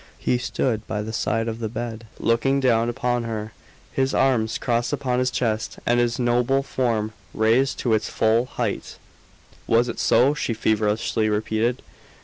[0.17, 3.53] He stood by the side of the bed, looking down upon her,
[3.93, 8.95] his arms crossed upon his chest, and his noble form raised to its full height.
[9.67, 11.83] "Was it so?" she feverishly repeated.